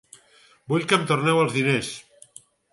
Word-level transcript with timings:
Vull 0.73 0.87
que 0.93 0.99
em 0.99 1.05
torneu 1.13 1.43
els 1.45 1.55
diners. 1.61 1.93